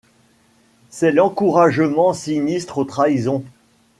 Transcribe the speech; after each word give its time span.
C'est 0.89 1.11
l'encouragement 1.11 2.13
sinistre 2.13 2.79
aux 2.79 2.85
trahisons. 2.85 3.43